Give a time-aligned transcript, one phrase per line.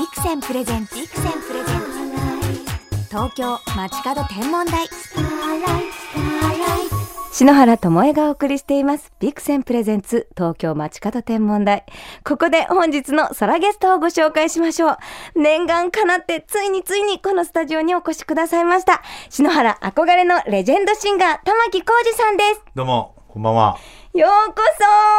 [0.00, 4.88] ビクセンプレゼンツビクセンプレゼンツ東京街角天文台
[7.30, 9.12] 篠原智恵がお送りしています。
[9.20, 11.84] ビクセンプレゼンツ東京街角天文台。
[12.24, 14.96] ここで本日の空ゲストをご紹介しましょう。
[15.34, 19.02] 念願かなってついについにこのスタジオにお越しくださいました。
[19.28, 22.62] 篠原憧れのレジェンドシンガー玉木浩二さんです。
[22.74, 23.76] どうも、こんばんは。
[24.12, 24.56] ようこ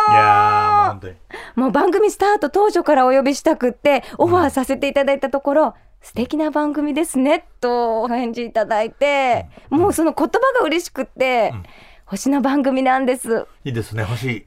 [0.07, 0.12] そ。
[0.12, 1.16] いやー、
[1.55, 11.54] もう番組スタート当初からお呼びしたくってオファーさせていただいたところ、素敵な番組ですねとお返事いただいて、もうその言葉が嬉しくって、
[12.06, 13.46] 星の番組なんです。
[13.64, 14.46] いいですね、星。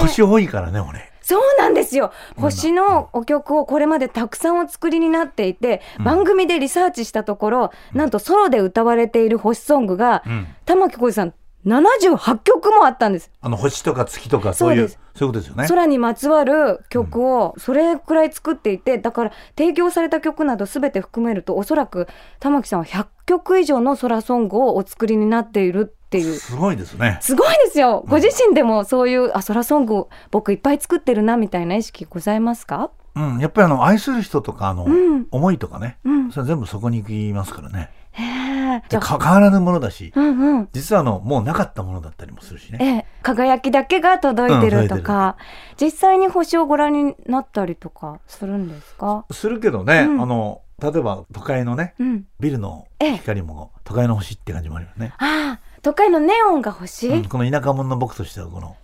[0.00, 1.10] 星多いからね、俺。
[1.20, 2.12] そうなんですよ。
[2.36, 10.46] 星のお曲をこれまでたくさんお作りになっていて、番組でリサーチしたところ、なんとソロで歌われている星ソングが、うん。
[10.64, 11.34] 玉置浩二さん
[11.66, 13.30] 78曲もあったんです。
[13.40, 15.68] あの、星とか月とか、そういう、そそうういうことですよね。
[15.68, 22.06] 空にまつわる曲をそれくらい作っていてだから提供された曲など全て含めるとおそらく
[22.38, 27.18] 玉置さんは100曲以上の空ソングをお作りになっているっていうすごいですね。
[27.20, 32.90] すごいですよご自身でもそういうあ空ソング僕いっぱい作ってるなみたいな意識ございますか？
[33.16, 33.38] うん。
[33.40, 35.98] やっぱりあの、愛する人とか、あの、ん思いとかね。
[36.04, 37.90] うんそれは全部そこに行きますからね。
[38.12, 38.98] へえゃあ。
[38.98, 40.68] か変わらぬものだし、うんうん。
[40.72, 42.78] 実はあの、もうなかったものだったりもするしね。
[42.80, 45.36] ええ、輝きだけが届いてるとか、
[45.80, 49.24] 実際に星をご覧になったりとかするんですか？
[49.30, 50.22] するけどね、うん。
[50.22, 52.26] あの、例えば都会のね、うん。
[52.40, 53.16] ビルのええ。
[53.18, 55.12] 光も都会の星って感じもあるよね。
[55.18, 58.76] ああ都会のネオンが星、うんこの田舎者の僕としてはこの、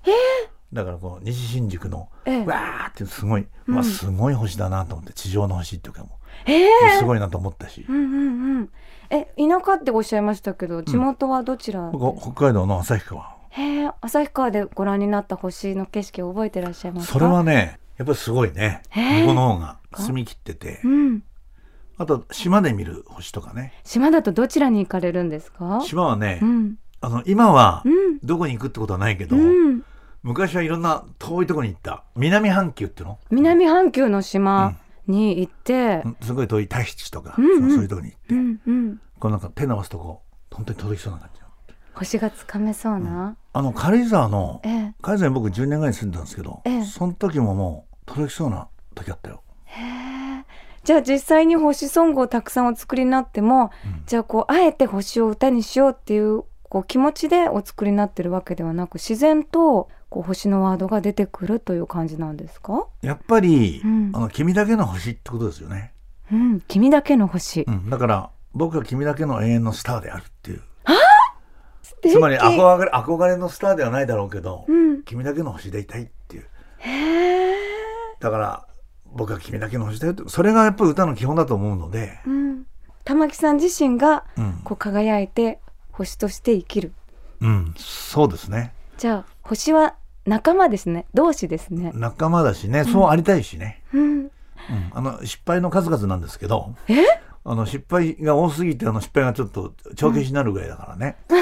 [0.73, 2.45] だからこの西新宿の、ええ。
[2.45, 3.75] わーってすごい、うん。
[3.75, 6.69] まあすごい星だなと思って地上の星っていうかもええ。
[6.97, 8.71] うすごいなと思ったし、うんうんうん。
[9.11, 17.13] え、田舎っておっしゃいましたけど、地元はどちら、僕北海道の旭川へえ、旭川でご覧になった星の景色を覚えてらっしゃいますか？
[17.15, 21.23] それはねやっぱりすごいね向こうの方が澄み切っててうん。
[21.97, 25.81] あと島で見る星とかね島だとどちらに行かれるんですか？
[25.83, 26.75] 島はね、うん。
[27.01, 28.19] あの今はうん。
[28.23, 29.83] どこに行くってことはないけど、うん。
[30.23, 34.75] 昔はいろんな遠いところに行った南半球っていうの、南半球の島
[35.07, 36.09] に行ってう。
[36.09, 39.01] んすごい遠いタヒチとか、うんうんそういうところに行って、うんうん。
[39.19, 40.23] こうなんか手伸ばすとこ
[40.53, 41.41] 本当に届きそうな感じ
[41.95, 43.37] 星がつかめそうな？
[43.55, 44.95] あの軽井沢のええ。
[45.01, 49.43] 軽井沢に僕10年ぐらい住んでたんですけど、ええその時ももう届きそうな時あったよ。
[49.65, 50.45] へえ。
[50.85, 53.71] じゃあ実際に星ソングをたくさんお作りになっても、
[54.05, 62.89] じゃあこうあえて星を歌にしようっていうこう気持ちでお作りになってるわけではなく自然とこう星のワードが出てくるという感じなんですか？
[63.01, 65.95] やっぱり、うんあの君だけの星ってことですよね。
[66.31, 67.63] うん、君だけの星。
[67.63, 70.63] うん、だから僕は君だけの永遠のスターであるっていう。
[72.09, 75.03] つまり憧れ憧れのスターではないだろうけど、うん。
[75.03, 76.47] 君だけの星でいたいっていう。
[78.19, 78.67] だから
[79.13, 82.67] 僕は君だけの星だよってそれがやっぱり歌の基本だと思うので、うん。
[83.05, 85.61] 玉木さん自身がうん、こう輝いて
[85.93, 86.93] 星として生きる。
[87.41, 88.73] うん、そうですね。
[88.97, 91.05] じゃあ星は仲間ですね。
[91.13, 91.93] 同志ですね。
[91.95, 93.83] 仲間だしね、そうありたいしね。
[93.93, 94.21] うん。
[94.21, 94.31] うん、
[94.93, 96.75] あの失敗の数々なんですけど。
[96.89, 96.95] え？
[97.49, 101.17] あの失敗が多すぎてあの失敗がちょっと帳消しになるぐらいだからね。
[101.29, 101.37] だ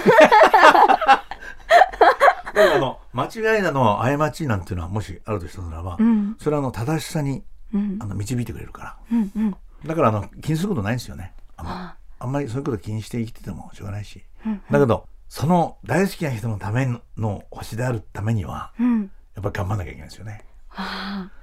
[2.52, 6.36] からあの間違いなのは過ちなんていうのはもしあるとしたならば、うん。
[6.38, 8.06] それはあの正しさにうんあ。
[8.06, 9.32] の導いてくれるからうん。
[9.34, 9.56] うん。
[9.86, 14.62] だからあの気にすることないんですよねあのああんまりそういうこと気にして生きててもしょうがないしうん。
[14.70, 19.10] だけどその大好きな人のための星であるためにはうん。
[19.34, 20.44] やっぱり頑張んなきゃいけないですよね。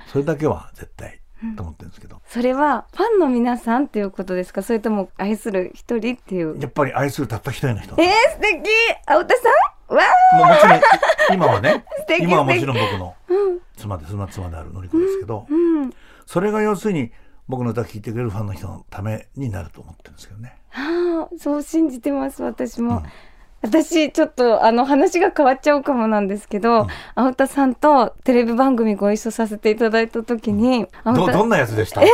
[0.05, 1.20] それだけは絶対
[1.55, 2.21] と思ってるんですけど。
[2.27, 4.61] それはファンの皆さんっていうことですか？
[4.63, 6.59] それとも愛する一人っていう。
[6.59, 7.95] やっぱり愛するたった一人の人。
[8.01, 8.69] えー、素敵！
[9.07, 9.41] 青田さ
[9.91, 9.95] ん？
[9.95, 10.01] わ
[10.37, 10.81] もうもちろん
[11.33, 11.83] 今はね
[12.21, 13.13] 今はもちろん僕の
[13.75, 15.93] 妻で妻妻であるのりこですけど、うん
[16.25, 17.11] それが要するに
[17.49, 20.55] 僕の歌聴いてくれるファンの人のためになると思ってるんですけどね。
[20.71, 23.03] ああそう信じてます私も、うん
[23.61, 32.01] 私ちょっとあの話が変わっちゃうかもなんですけど、青田さんとテレビ番組ご一緒させていただいた時に、青田どどんなやつでした？
[32.01, 32.07] も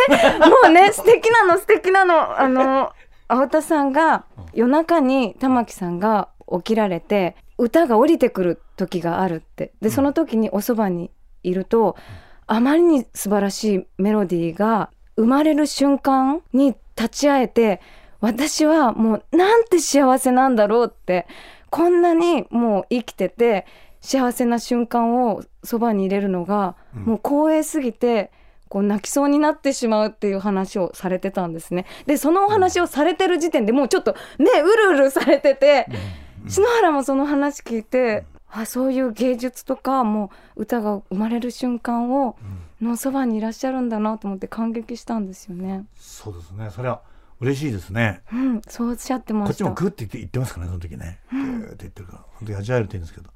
[0.66, 2.40] うね素敵なの 素敵なの。
[2.40, 2.92] あの
[3.30, 9.72] 青田さんが夜中に玉木さんが起きられて歌が降りてくる時があるって。
[9.82, 11.12] でその時におそばに
[11.44, 11.96] いると、
[12.46, 17.82] あまりに素晴らしいメロディーが生まれる瞬間に立ち会えて
[18.20, 21.28] 私はもうなんて幸せなんだろうって
[21.70, 23.66] こんなにもう生きてて
[24.02, 27.04] 幸せな瞬間をそばに入れるのが、うん。
[27.04, 28.32] もう光栄すぎて
[28.70, 31.86] こう泣きそうになってしまうっていう話をされてたんですね。
[32.06, 35.88] でそのお話をされてる時点でもうちょっとねうるうるされてて、
[36.48, 42.36] 篠原もその話聞いて、あそういう芸術とかもう歌が生まれる瞬間を
[42.82, 45.86] のそばにいらっしゃるんだなと思って感激したんですよね。
[45.96, 46.70] そうですね。
[46.70, 47.02] それは
[47.40, 48.22] 嬉しいですね。
[48.32, 49.66] うん、そうおっしゃってました。
[49.66, 49.90] こっちも。
[49.90, 53.30] グって言ってますからねその時ね、グーって言ってるから本当に味わえるって言うんですけど。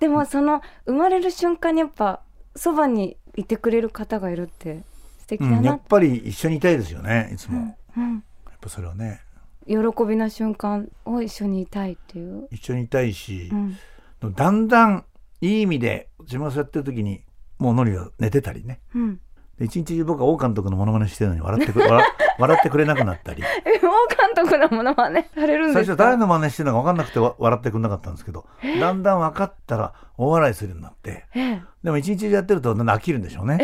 [0.00, 2.20] でもその生まれる瞬間にやっぱ
[2.54, 4.82] そばにいてくれる方がいるって
[5.20, 5.80] 素敵だうん、やなっ。
[5.88, 8.22] ぱり一緒にいたいですよねいつも、やうん、っ
[8.60, 9.20] ぱそれはね。
[9.66, 9.76] 喜
[10.06, 12.46] びな瞬間を一緒にいたいっていう。
[12.52, 15.04] 一緒にいたいしう、ん、だんだん
[15.40, 17.22] いい意味で自分がそうやってる時に
[17.58, 18.80] もうノリが寝てたりね。
[18.94, 19.20] うん。
[19.58, 22.04] で一日中僕は王監督のモノマネしてるのに笑ってく笑
[22.38, 25.94] 笑ってくれなくなったりえ、王監督のものまねされるんですか？
[25.94, 28.44] 最初誰の真似してるのか分かんなくてわ笑ってくれなかったんですけど
[28.80, 33.58] だんだん分かったら大笑いするようになってえでも一日中やってると飽きるんでしょうね。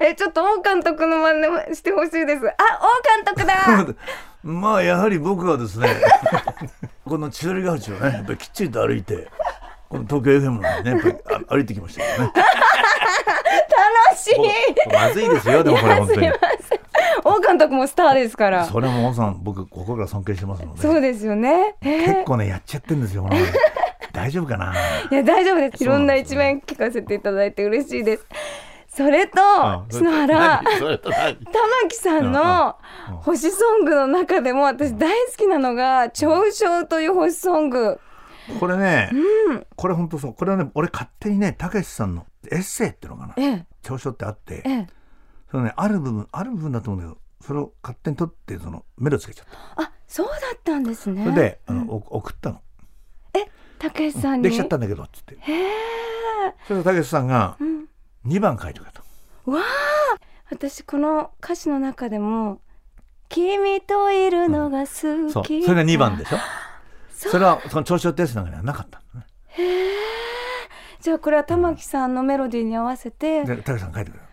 [0.00, 1.32] え、 え、ちょっと王監督の真
[1.68, 2.46] 似してほしいです。
[2.46, 3.94] あ、王監督だ。
[4.44, 5.88] まあやはり僕はですね
[7.06, 9.28] この千鳥ヶ淵をねやっぱりきっちりと歩いて
[9.88, 11.14] この東京 FM のねやっぱり
[11.48, 12.44] あ歩いてきましたけどね楽
[14.16, 14.34] しい。
[14.84, 16.28] 僕まずいですよでもこれ本当に
[17.24, 18.64] 王監督もスターですから。
[18.66, 21.76] それも王さん僕心から尊敬してますのでそうですよね。
[21.82, 23.28] えー結構ねやっちゃってるんですよ
[24.12, 24.72] 大丈夫かな？
[25.10, 25.82] いや大丈夫です。
[25.82, 28.26] いろんな一面聞かせていただいて嬉しいです。
[28.88, 29.40] それと
[29.90, 30.94] 篠原 玉
[31.88, 32.76] 木さんの
[33.22, 37.98] 星ソングの中でも私大好きなのが「長唱」という星ソング。
[38.60, 39.10] これね、
[39.48, 39.66] うん。
[39.74, 43.34] これ本当そうこれはね俺勝手にねたけしさんのエッセイっていうのかな。
[43.36, 43.66] ええ。
[43.82, 44.86] 長所ってあってええ。
[45.50, 49.46] そのねある部分ある部分だと思うんだけどそれを勝手に取ってそのメロつけちゃっ
[49.76, 49.82] た。
[49.82, 51.24] あそうだったんですね。
[51.24, 52.60] それで、あうん送ったの。
[53.78, 54.44] たけしさんに？
[54.44, 55.36] できちゃったんだけどっつって。
[55.38, 55.70] へえ。
[56.66, 57.84] それでたけしさんがうん。
[58.26, 59.02] 2番書いてくれた
[59.50, 59.62] わあ。
[60.50, 62.60] 私この歌詞の中でも
[63.28, 64.90] 「君といるのが好き」
[65.32, 65.44] そう。
[65.44, 66.38] それが2番でしょ。
[67.10, 69.26] それはその長所ってやつの中にはなかったのね。
[69.48, 69.92] へえ
[71.04, 73.40] じゃあこれは玉木さんのメロディーに合わせて。
[73.40, 74.26] わでたけしさん書いてくれた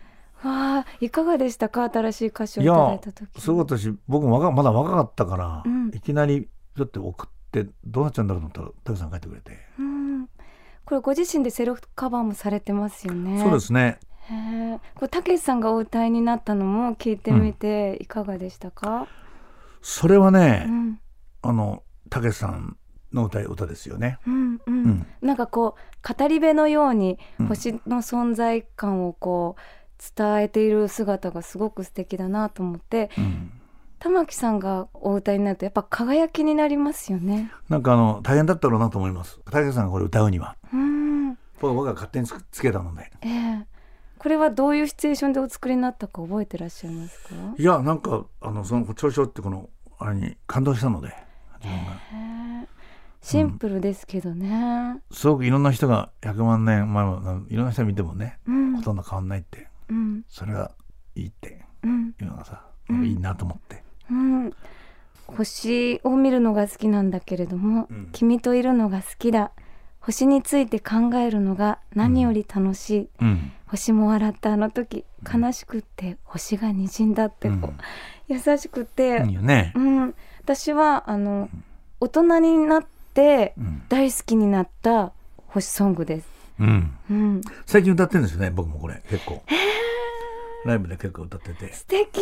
[0.46, 1.84] あいかがでしたか？
[1.90, 5.92] 新しい歌詞をいいただいやた時すごかったし僕も若まだ若かったから、うん。
[5.94, 6.48] いきなり
[6.78, 10.28] だって送ってどうなっちゃうんだろうと思ったらたけしさん書いてくれて、うん。
[10.86, 13.42] これご自身でセルフカバーもされてますよね。
[13.42, 14.00] そうですね。
[14.30, 19.10] へえこれたけしさんがお歌いになったのも聞いてみていかがでしたか、
[19.82, 21.00] それはね、うん。
[21.42, 22.78] あのたけしさん
[23.14, 24.20] の歌い歌ですよね。
[24.26, 24.84] うんうん。
[24.84, 25.08] うん。
[25.22, 27.48] なんかこう語り部のようにうん。
[27.48, 29.62] 星の存在感をこう
[30.16, 33.52] 伝えている姿がすごく素敵だなと思ってうん。
[34.00, 37.52] 玉木さんがお歌いになるとやっぱ輝きになりますよね。
[37.70, 39.40] なんかあの大変だったろうなと思います。
[39.52, 40.56] たけしさんがこれ歌うには。
[40.74, 41.38] うん。
[41.60, 43.12] 僕僕が勝手につつけたので。
[43.22, 43.68] ええ。
[44.18, 47.36] これはどういうシチュエーションでお作りになったか覚えてらっしゃいますか？
[47.58, 49.70] いやなんかあのその長所ってこの
[50.00, 51.14] あれに感動したので
[51.64, 51.92] 自分が。
[51.92, 51.96] へ
[52.64, 52.68] え
[53.22, 55.00] シンプルですけどね。
[55.12, 58.78] すごくいろんな人が100万年前もないろんな人が見てもねうん。
[58.78, 59.68] ほとんど変わんないって。
[59.90, 60.24] うん。
[60.28, 60.72] それが
[61.16, 61.64] いいって。
[61.84, 62.08] うん。
[62.10, 64.52] いうのがさ、うんいいなと思って、うん、
[65.28, 68.10] 星を見るのが好きなんだけれども、うん。
[68.12, 69.52] 君といるのが好きだ。
[70.00, 73.52] 星について考えるのが何より楽しい、うん。
[73.68, 77.74] 星も笑ったあの時悲しくって星が滲んだってこう、
[78.28, 79.74] 優しくて、いいよね。
[79.76, 80.16] う、ん。
[80.42, 81.50] 私はあの
[82.00, 83.84] 大人になってうん。
[83.90, 85.12] 大好きになった
[85.48, 86.28] 星ソングです。
[86.60, 89.02] うん、うん、最近歌ってるんですよね僕もこれ。
[89.10, 89.42] 結構。
[90.64, 91.74] ライブで結構歌ってて。
[91.74, 92.22] 素敵。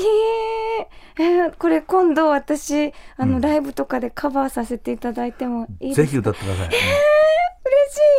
[1.19, 3.41] えーこれ今度私あの、うん。
[3.41, 6.03] ライブとかでカバーさせていただいてもいいですか？
[6.03, 6.77] ぜひ歌ってください、嬉し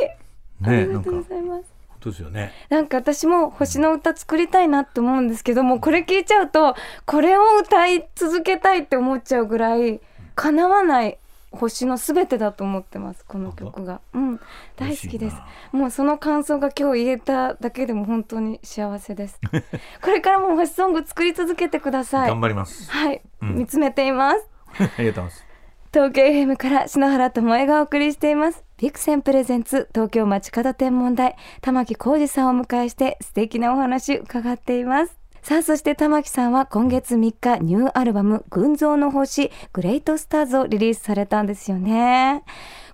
[0.03, 1.65] い、ねありがとうございます。
[1.89, 2.53] 本当ですよね。
[2.69, 6.75] なんか私も星の歌作りたいなって思うんですけどもこれ聞いちゃうと
[7.07, 10.01] これを歌い続けたいって思っちゃうぐらい
[10.35, 11.19] 叶わない
[11.51, 14.01] 星のすべてだと思ってますこの曲が。
[14.13, 14.41] うん。
[14.77, 15.37] 大好きです。
[15.73, 19.41] もうその感想が今日言えただけでも本当に幸せです。
[20.03, 22.29] これからも星ソング作り続けてください。
[22.29, 22.91] 頑張ります。
[22.91, 23.57] はい、うん。
[23.57, 24.49] 見つめています。
[24.79, 25.47] ありがとうございます。
[25.93, 28.65] 東京 FM から篠原智恵がお送りしています。
[28.81, 42.45] ビクセンプレゼンツ東京街角天文台玉木浩二さんをお迎えして素敵なお話伺っていますさあそして玉木さんは今月3日ニューアルバム群像の星グレートスターズをリリースされたんですよね。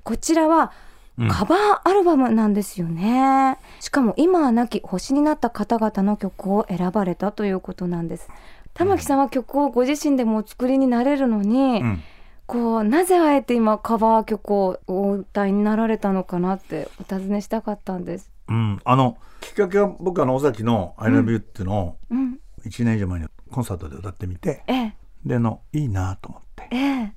[0.05, 0.73] こちらは
[1.19, 1.29] うん。
[1.29, 8.29] カバーアルバムなんですよね、しかも今は亡き星になった方々の曲を選ばれたということなんです。
[8.75, 12.03] 玉木さんは曲をご自身でもお作りになれるのに、うん。
[12.47, 18.31] こうなぜあえて今カバー曲をお歌いになられたのかなってお尋ねしたかったんです。
[18.49, 26.69] うん、あのきっかけは僕あの尾崎の「ILOVEYOU」っていうのをうん、1年以上前にコンサートで歌ってみてええ、であのいいなと思って。
[26.73, 27.13] ええ、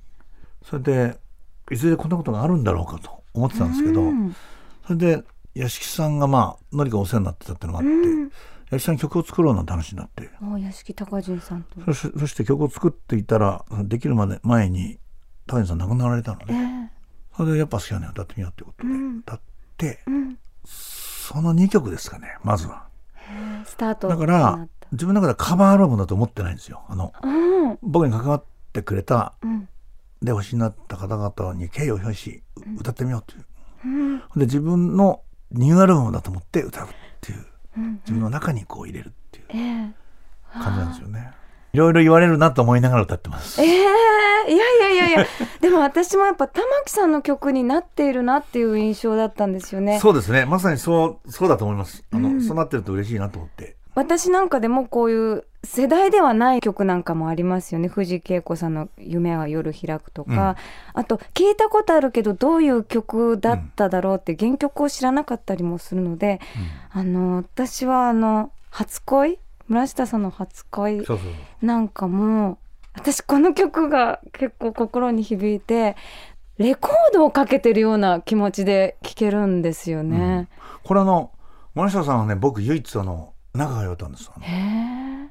[0.63, 1.19] それで
[1.71, 4.35] いずれこんなことがあるんだろうかと思ってたんですけど、うん。
[4.85, 5.23] それで
[5.55, 8.31] 屋敷さんがまあ何かお世話になってたってのもあって、うん。
[8.69, 10.29] 八木さん曲を作ろうなんて話になって。
[10.43, 11.93] お屋敷隆人さんと。
[11.93, 14.99] そして曲を作っていたらできるまで前に
[15.47, 16.91] 高橋さん亡くなられたのえね。
[16.93, 19.17] えそれでやっぱ好きなの歌ってみようってことでうん。
[19.19, 19.41] 歌っ
[19.77, 20.37] てうん
[21.29, 22.87] その2曲ですかねまずは。
[23.65, 26.81] スタートだから自分の中ではカバーアルバムだと思ってないんですよ。
[26.89, 27.77] あのうん。
[27.83, 28.43] 僕に関わっ
[28.73, 29.69] てくれたうん。
[30.23, 32.43] で星になった方々に敬意を表し
[32.79, 33.45] 歌ってみようという。
[33.85, 34.17] うん。
[34.19, 35.21] で自分の
[35.51, 36.89] ニューアルバムだと思って歌うっ
[37.21, 37.45] ていう。
[37.77, 39.93] うん自分の中にこう入れるっていうええ。
[40.51, 41.31] 感じなんですよね
[41.73, 43.61] いろいろ言われるなと思いながら歌ってます。
[43.61, 43.69] ええ
[44.47, 45.25] いやいやいやいや。
[45.61, 49.99] でも私もやっぱ玉木さんの曲になっているなっていう印象だったんですよね。
[49.99, 50.45] そうですね。
[50.45, 52.03] まさにそうそうだと思います。
[52.11, 52.41] あの、うん。
[52.41, 53.75] そうなってると嬉しいなと思って。
[53.95, 57.89] 私なんかでもこういう世代ではない曲なんかもありますよね。
[57.89, 60.55] 藤恵子さんの「夢は夜開く」とか、
[60.93, 66.39] あと聞いたことあるけどどういう曲だっただろうって原曲を知らなかったりもするので、
[66.91, 69.37] あの私はあの「初恋」
[69.69, 71.05] 村下さんの「初恋。
[71.05, 71.27] そうそう」
[71.65, 72.57] なんかも
[72.93, 75.95] 私この曲が結構心に響いて
[76.57, 80.49] レコードをかけてるような気持ちで聴けるんですよね。
[80.83, 81.31] これあの
[81.75, 84.29] 森下さんはね僕唯一あの仲が良かったんです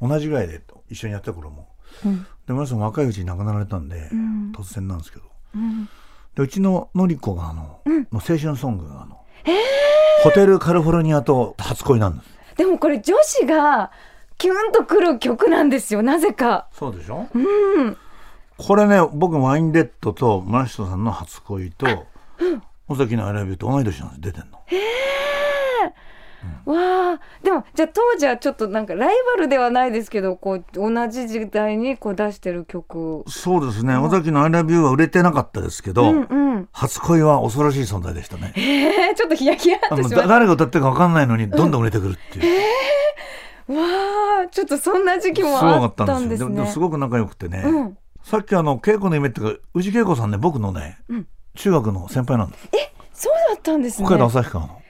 [0.00, 1.68] 同じぐらいで一緒にやった頃も。
[2.04, 2.26] うん。
[2.47, 4.52] で森下さん若いうちに亡くなられたんで、うん。
[4.52, 5.25] 突然なんですけど。
[5.54, 5.88] うん。
[6.37, 8.02] でうちののり子があの、うん。
[8.04, 9.18] の青春ソングがあの、
[10.23, 12.30] ホテルカリフォルニアと初恋なんです。
[12.57, 13.90] でもこれ女子が
[14.38, 16.02] キュンとくる曲なんですよ。
[16.02, 16.68] なぜか。
[16.73, 17.26] そうでしょ？
[17.35, 17.38] う
[17.83, 17.97] ん、
[18.57, 21.87] これね僕ワインレッドと村下さんの初恋と
[22.88, 24.59] 尾崎の「アイラビュー」と同い年なんです出てんの。
[26.64, 27.21] わあ。
[27.42, 33.25] でもじゃあ当時はちょっとなんかライバルではないですけどこう同じ時代にこう出してる曲。
[33.26, 33.97] そうですね。
[33.97, 38.52] 尾崎の「アイラビュー」は売れてなかったですけど、うんうん、初恋は恐ろしい存在でしたね。
[38.57, 42.49] えー、ちょっとヒヤヒヤってしま誰が歌ってるか分かんないのにどんどん売れてくるっていう、た。
[43.68, 46.50] わあちょっとそんな時期もあったんですすね。
[46.50, 46.56] よ。
[46.56, 51.26] でもすごく仲良くてね、うん、さっきあの稽古の夢っていうか宇治恵子さんね僕のね、うん。
[51.54, 52.68] 中学の先輩なんです
[53.12, 54.06] そうだったんですね。
[54.06, 54.82] 北海道旭川の。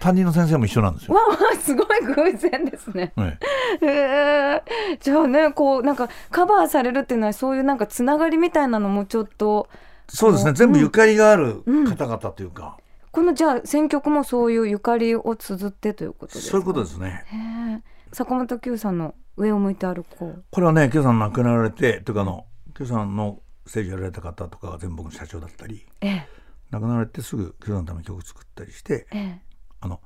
[0.00, 1.20] 担任の先生も一緒なんですよ、わ
[1.54, 3.12] あすごい偶然ですね。
[3.16, 3.38] え
[3.80, 4.62] へえ
[5.00, 9.76] じゃあねこうなんかカバーされるっていうのはそういうなんかつながりみたいなのもちょっとえ
[10.08, 10.50] そうですね。
[10.50, 12.78] うん全部ゆかりがある方々というか、
[13.12, 16.50] このじゃあ選曲もそういうゆかりを綴ってということですか？
[16.52, 17.82] そういうことですね。
[18.12, 20.44] 坂本九さんの上を向いて歩こう。
[20.50, 26.28] これはね Q さん亡くなられてというかあの Q さんのステージやられた方とかが全部僕の社長だったりええ。
[26.70, 29.40] 亡くなられてすぐ Q さんのために曲作ったりしてええ。
[29.80, 30.00] あの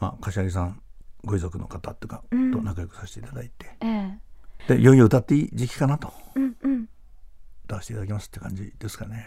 [0.00, 0.80] まあ柏木さん
[1.24, 2.64] ご遺族の方とかとうん。
[2.64, 4.18] 仲良くさせていただいて、え
[4.68, 6.12] でいよいよ歌っていい時期かなと。
[6.36, 6.88] えうんうん。
[7.64, 9.26] 歌わせていただきますって感じですかね。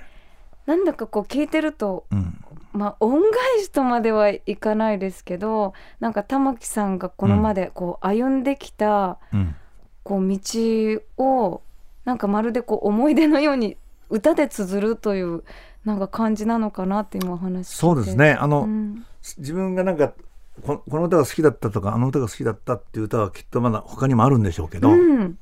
[0.70, 9.56] なんだかこう聞いてるとうん、まあ恩返しとまではいかないですけどなんか玉木さんがこのまでこう歩んできたうん、
[10.04, 11.62] こう道を
[12.06, 13.78] なんかまるでこう思い出のように
[14.12, 15.44] 歌で綴るという
[15.86, 18.34] なんか感じなのかなって今お話そうですね。
[18.34, 19.06] あの、うん。
[19.40, 20.14] 自分がなんか
[20.62, 25.40] ここの歌が好きだったとかあの歌が好きだったっていう歌はきっとまだ他にもあるんでしょうけど、うん。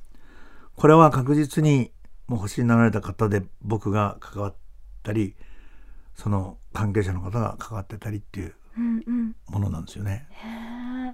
[0.78, 1.92] これは確実に
[2.28, 4.56] もう星になられた方で僕が関わっ
[5.08, 5.36] たり
[6.16, 9.36] その関係者の方が関わってたりっていううんうん。
[9.48, 10.28] ものなんですよね。
[10.32, 10.48] へ
[11.10, 11.14] え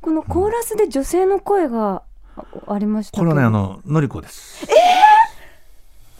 [0.00, 2.02] このコーラスで女性の声が
[2.36, 3.24] あありましたけ？
[3.24, 4.66] どこれはねあののりこです。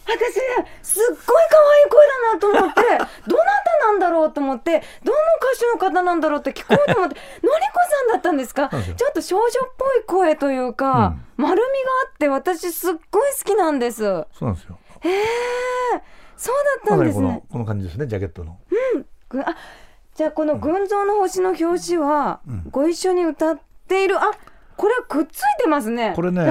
[0.04, 2.80] 私ねすっごい可愛い声だなと思って
[3.30, 5.18] どなたなんだろうと思ってどの
[5.52, 8.68] 歌手の方なんだろうって聞こうと思って のりこさんだったんですか？
[8.70, 11.62] ちょっと少女っぽい声というか、丸みが
[12.06, 13.98] あって私すっごい好きなんです。
[14.02, 14.78] そうなんですよ。
[15.00, 15.22] へえ
[16.38, 16.54] そう
[16.87, 17.26] だったんですね。
[17.26, 18.59] のこの感じですねジャケットの。
[19.28, 19.57] ぐあ
[20.14, 22.62] じゃあこの「群像の星」の表紙は、うん。
[22.71, 24.16] ご一緒に歌っている。
[24.18, 24.30] あ
[24.76, 26.12] これはくっついてますね。
[26.14, 26.47] これねあ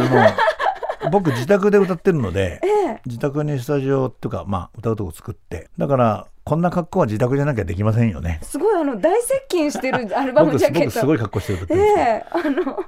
[1.04, 3.02] の 僕自宅で歌ってるのでええ。
[3.06, 5.70] 自宅にスタジオっていうかまあ歌うとこ作って。
[5.78, 8.40] だからこんな格好は自宅じゃなきゃできませんよね。
[8.42, 10.86] すごいあの大接近してる アルバム僕ジャケット。
[10.86, 12.06] 僕すごい格好して歌ってえるんですよ。
[12.06, 12.86] えあの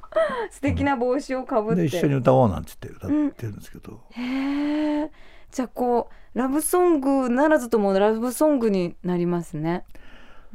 [0.51, 5.11] 素敵な帽子をかぶって、で一緒に歌おうなんて言って歌ってるんですけど、へえ
[5.51, 9.85] じゃあこうラブソングならずともラブソングになりますね。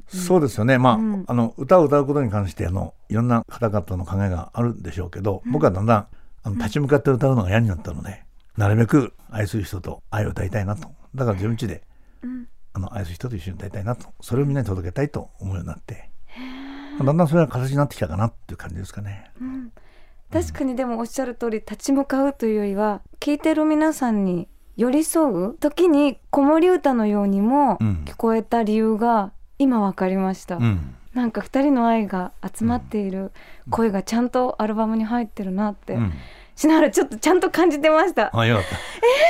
[0.09, 0.79] そうですよね。
[0.79, 1.25] まあ,、うん。
[1.27, 6.07] あの歌を歌うことに関してあのいろんな方々の考えがあるんでしょうけど、僕はだんだん
[6.43, 8.25] あの立ち向かって歌うのが嫌になったので
[8.57, 10.89] なるべく愛する人と愛を歌いたいなと。
[11.15, 11.83] だから自分家で、
[12.27, 12.47] ん。
[12.73, 14.09] あの愛する人と一緒に歌いたいなと。
[14.21, 16.11] それをみんなに届けたいと思うようになって。
[16.99, 19.31] だんだんそれが形になってきたかなっていう感じですかね。
[20.33, 28.05] 確かにでもおっしゃる通り立ち向かうというよりは聞いてる皆さんに寄り添う時に子守歌のようにもうん。
[28.05, 33.33] 聞こえた理由が今わかりました、うん、なんか二人の愛が集まっている
[33.71, 36.13] 声がちゃんとアルバムに入ってるなって、うん。
[36.57, 38.31] しながらちょっとちゃんと感じてました。
[38.33, 38.65] あよかっ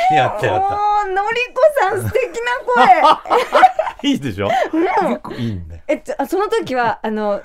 [0.09, 0.69] た、やったやっも
[1.07, 2.87] うのりこさん素敵な声。
[4.01, 4.09] た。
[4.09, 7.43] いいでしょ結構いいんだよ、えその時はあのうん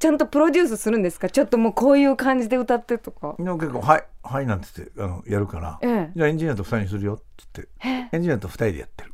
[0.00, 1.28] ちゃんとプロデュースするんですか？
[1.30, 3.36] ちょっともうこういう感じで歌ってとか。
[3.38, 6.10] 結構「はいはい」なんて言ってあのやるから、ええ。
[6.16, 9.12] じゃあエンジニアと二人にするよって言ってエンジニアと二人でやってる。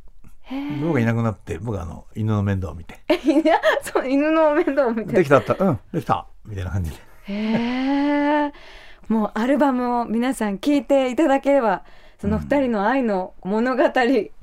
[0.81, 2.99] 僕がいなくなって僕があの犬の面倒を見て。
[3.25, 5.13] いやそう犬の面倒を見「て。
[5.13, 6.97] できた?」って「うんできた」みたいな感じで。
[7.27, 7.33] へ
[8.47, 8.53] え。
[9.09, 11.83] もうアルバムを皆さん聴いていただければ
[12.19, 13.83] その二人の愛の物語、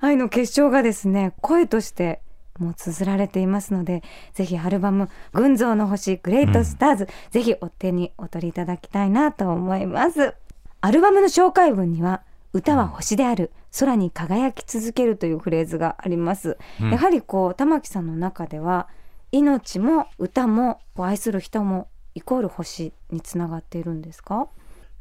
[0.00, 2.20] 愛の結晶がですね声として
[2.58, 10.34] もう綴られていますのでぜひアルバム「群像の星グレートスターズ」ぜひお手にお取りいただきたいなと思います。
[10.80, 16.90] アルバムの紹介文には歌は星である空に輝き続けるというフレーズがあります、うん。
[16.90, 18.88] やはりこう玉木さんの中では
[19.32, 24.46] 命も歌も愛する人もイコール星につながっているんですか？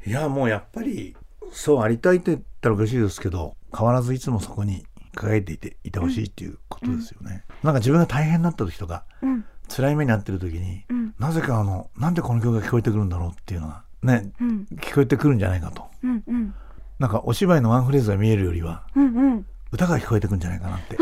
[0.08, 1.16] いやもうやっぱり
[1.52, 9.46] そうありたいって言ったらおかしいですけど変わらずいつもそこに輝いていていてほしいっていうことですよね、なんか自分が大変になった時とかうん。
[9.70, 11.14] 辛い目に遭ってる時に、うん。
[11.18, 14.68] なぜかあのなんでこの曲が聞こえてくるんだろうっていうのがねうん。
[14.76, 15.86] 聞こえてくるんじゃないかと。
[16.04, 16.54] うんうん。
[17.00, 19.46] なんかお芝居のワンフレーズが見えるよりはうんうん。
[19.72, 20.98] 歌が聞こえてくるんじゃないかなって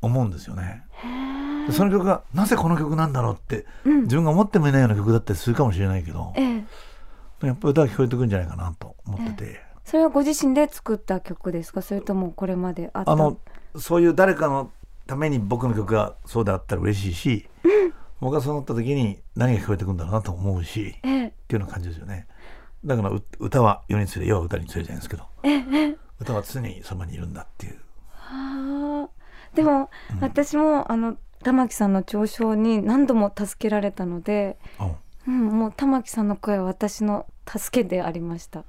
[0.00, 0.84] 思うんですよね。
[1.66, 4.02] でその曲がなぜこの曲なんだろうってうん。
[4.04, 6.64] 自分が思ってもいないような曲だったりするかもしれないけどええ。
[7.46, 11.80] やっぱ歌が聞こえてくるんじゃないかなと思ってて、それはご自身で作った曲ですか？
[11.80, 13.12] それともこれまであった？
[13.12, 13.38] あの
[13.76, 14.70] そういう誰かの
[15.06, 17.48] ために僕の曲がそうであったら嬉しいし、
[18.20, 21.08] 僕がそうなった時に何が聞こえてくるんだろうなと思うしっえ。
[21.08, 22.26] えていうような感じですよね。
[22.84, 25.24] だからう歌は世につれ世は歌につれじゃないですけど
[26.20, 27.78] 歌は常にそばにいるんだっていう。
[28.10, 29.08] はあ
[29.54, 29.88] でも、
[30.20, 34.90] 私もあの玉木さんの長所に何度も助けられたので、あ
[35.26, 38.64] うん、もう玉木さんの声は私の助けでありました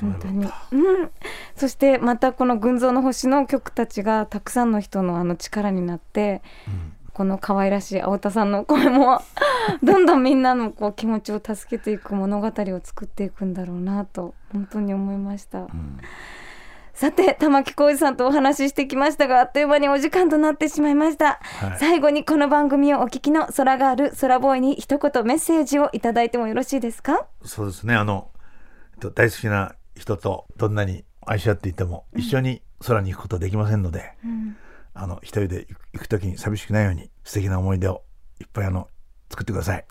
[0.00, 0.46] 本当に。
[0.72, 1.10] うん、
[1.56, 9.22] そしてまたこの「群像の星」の曲たちがたくさんの人のあの力になってうんこの可愛らしい青田さんの声も
[9.82, 15.60] どんどんみんなのこう気持ちを助けていく物語を作っていくんだろうなと本当に思いました。
[15.60, 15.98] うん
[16.92, 21.78] さて玉置浩二さんとお話ししてきましたがあっという間にお時間となってしまいました、はい。
[21.78, 27.26] 最後にこの番組をお聞きの空がある空ボーイに一言メッセージをいただいてもよろしいですか？
[27.44, 27.94] そうですね。
[27.94, 28.35] あのえっと
[29.14, 34.56] 大好きな人とどんなに愛し合っていても一緒に空に行くことはできませんので、うん
[34.98, 38.02] あの一人で行く時に寂しくないように素敵な思い出を
[38.40, 38.88] いっぱいあの
[39.28, 39.84] 作ってください。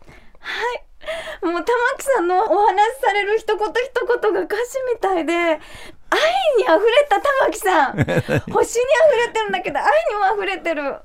[1.44, 1.64] もう玉
[2.00, 5.60] 木さんのお話しされる一言一言が歌詞みたいで
[6.16, 6.22] 愛
[6.58, 7.94] に溢れた玉木さん。
[8.52, 10.96] 星に溢れてるんだけど愛にも溢れてる。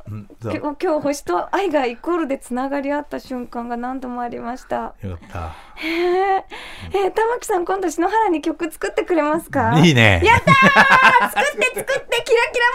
[0.42, 4.94] 今日星と愛がイコールでつながり合った瞬間が何度もありました。
[5.03, 6.44] よかっへえ
[6.92, 9.73] えー玉木さん今度篠原に曲作ってくれますか？
[9.73, 9.79] た。
[9.81, 10.20] いいね。
[10.25, 11.31] やったー！
[11.31, 12.66] 作って作ってキラキラ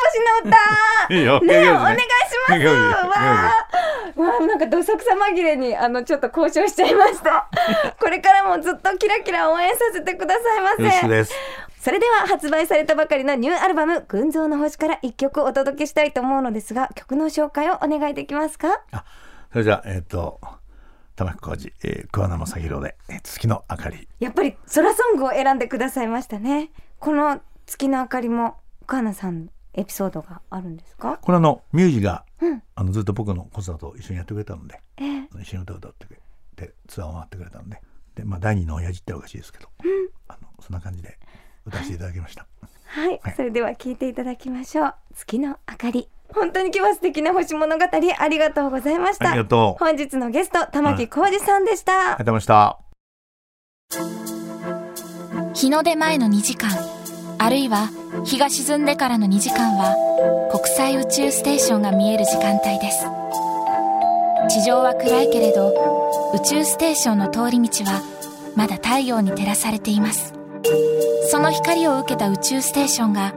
[0.43, 0.57] 星の歌。
[1.15, 1.39] いいよ。
[1.41, 1.73] ねえいいよ。
[1.75, 2.03] お願いし
[2.49, 2.65] ます。
[2.65, 7.47] わあわあなんかどさくさ紛れにあのちょっと交渉しちゃいました。
[7.99, 11.33] これからもずっとキラキラ応援させてくださいまよろしくせです。
[11.85, 18.83] それでは発売されたばかりのニューアルバム「群像の星」から一曲お届けしたいと思うのですが曲の紹介をお願いできますか？
[19.51, 20.41] それじゃあえっ、と
[21.15, 24.07] 玉置浩二、えー、桑名正宏で、えー月の明かり。
[24.19, 26.71] やっぱり空ソングを選んでくださいましたね。
[26.97, 31.19] この月の明かりも岡野さんエピソードがあるんですか？
[31.21, 32.63] これあのミュージが、うん。
[32.73, 35.27] あのずっと僕のコンサートを一緒にやってくれたのでええ。
[35.39, 36.19] 一緒に歌を歌ってくれ
[36.55, 37.79] てツアーを回ってくれたので
[38.15, 39.69] で、まあ、第二の親父っておかしいですけど、
[40.29, 41.19] あのそんな感じで
[41.65, 42.45] 歌わせていただきました。
[42.87, 43.33] はい、はい。
[43.35, 44.93] それでは聞いていただきましょう。
[45.15, 46.09] 月の明かり。
[46.33, 49.29] 本当に今日は素敵な星物語ありがとうございました。
[49.29, 49.83] ありがとう。
[49.83, 52.79] 本日のゲスト玉置浩二さんでした、ありがとうございました。
[55.53, 56.69] 日の出前の2時間。
[57.37, 57.89] あるいは
[58.25, 59.93] 日が沈んでからの2時間は
[60.51, 63.05] 国際宇宙ステーションが見える時間帯です。
[64.47, 65.73] 地上は暗いけれど
[66.33, 68.01] 宇宙ステーションの通り道は
[68.55, 70.33] まだ太陽に照らされています
[71.29, 73.33] その光を受けた宇宙ステーションが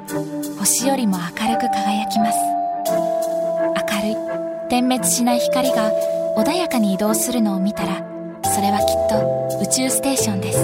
[0.58, 2.38] 星よりも明るく輝きます。
[3.92, 5.90] 明るい点滅しない光が
[6.36, 7.96] 穏やかに移動するのを見たら
[8.44, 10.58] それはきっと宇宙ステーションです。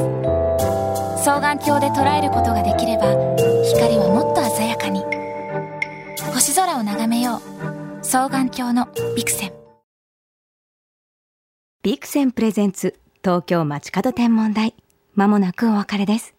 [1.21, 3.13] 双眼鏡で捉えることができれば
[3.65, 5.03] 光はもっと鮮やかに。
[6.33, 8.05] 星空を眺めよう。
[8.05, 9.53] 双眼鏡のビクセン。
[11.83, 14.75] ビクセンプレゼンツ東京街角天文台。
[15.15, 16.34] まもなくお別れです。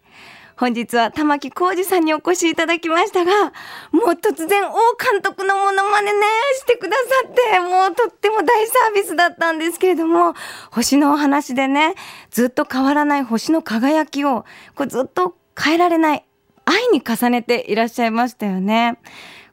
[0.58, 3.52] 本日は玉木浩二さんにお越しいただきましたが、
[3.92, 4.72] もう突然王
[5.12, 6.20] 監督のモノマネね、
[6.58, 10.34] してくださって、もうとっても大サービスだったんですけれども、
[10.70, 11.94] 星のお話でね、
[12.30, 16.24] ずっと変わらない星の輝きを、こうずっと変えられない
[16.64, 18.98] 愛に重ねていらっしゃいましたよね。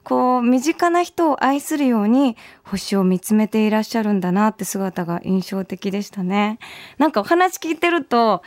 [0.04, 6.58] こう、身近な人を愛するように星を見つめていらっしゃるんだなって姿が印象的でしたね。
[6.96, 8.42] なんかお話聞いてると、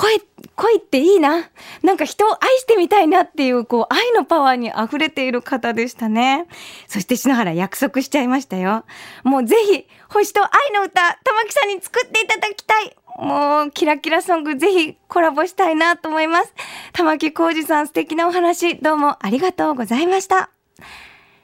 [0.00, 0.22] 恋、
[0.56, 1.50] 恋っていいな。
[1.82, 6.46] なんか人を愛してみたいなっていう、こう、愛のパワーに溢れている方でしたね。
[6.86, 8.84] そして篠原約束しちゃいましたよ。
[9.24, 12.96] もうぜひ、星と愛の歌、玉木さんに作っていただきたい。
[13.18, 16.54] もう、キラキラソングぜひコラボしたいなと思います。
[16.94, 20.48] 玉木浩二さん素敵なお話、どうもありがとうございました。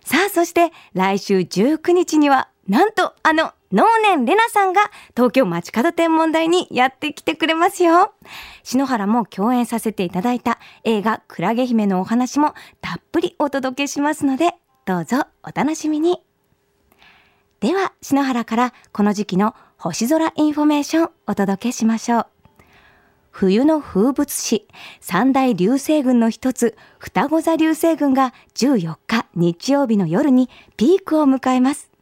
[0.02, 8.12] さあ、そして来週19日には、なんとあの能年レナさんが東京街角天文台にやってきてくれますよ。
[8.62, 16.22] 篠原も共演させていただいた映画クラゲ姫のお話もたっぷりお届けしますので、どうぞお楽しみに。
[17.60, 22.26] では、篠原からこの時期の星空インフォメーションお届けしましょう。
[23.30, 24.66] 冬の風物詩、
[25.00, 31.95] 三大流星群の一つ、双子座流星群が14日日曜日の夜にピークを迎えます。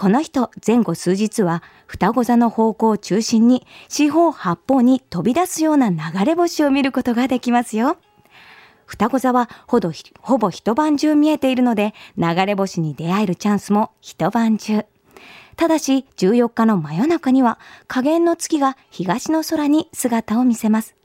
[0.00, 7.98] この人前後数日は双子座の方向を中心に四方八方に飛び出すような流れ星を見ることができますよ。
[8.86, 14.86] 双子座はほどほぼ一晩中見えているので流れ星に出会えるチャンスも一晩中。
[15.56, 20.96] ただし14日の真夜中には下限の月が東の空に姿を見せます。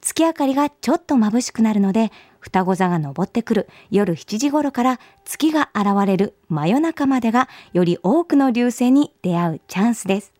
[0.00, 2.12] 月明かりがちょっと眩しくなるので、
[2.44, 10.34] 双子座が昇ってくる夜7時頃から月が現れる真夜中までがより多くの流星に出会うチャンスです。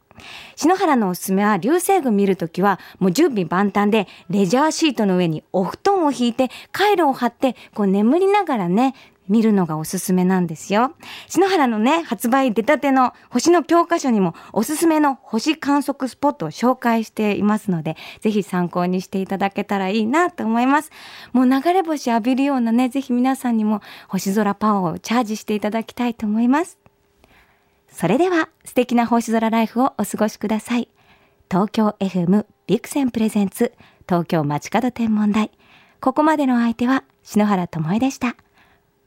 [0.54, 8.94] 篠原のおすすめは流星群見るときはもう準備万端でレジャーシートの上にお布団を引いてカイロを貼ってこう眠りながらね
[9.28, 10.92] 見るのがおすすめなんですよ。
[11.28, 20.90] 篠原のね、発売出たての星の教科書にもおすすめの星観測スポットを紹介していますので、ぜひ参考にしていただけたらいいなと思います。
[21.32, 26.78] もう流れ星浴びるようなね、ぜひ皆さんにも星空パワーをチャージしていただきたいと思います。
[27.88, 30.88] それでは素敵な星空ライフをお過ごしください。
[31.50, 33.72] 東京 FM ビクセンプレゼンツ
[34.08, 35.50] 東京街角天文台。
[36.00, 38.36] ここまでの相手は篠原智恵でした。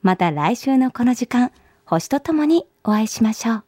[0.02, 1.52] また来週のこの時間、
[1.86, 3.64] 星とともにお会いしましょう。